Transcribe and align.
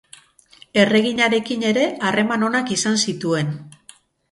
Erreginarekin 0.83 1.67
ere 1.73 1.85
harreman 2.09 2.49
onak 2.49 2.73
izan 2.79 3.01
zituen. 3.07 3.55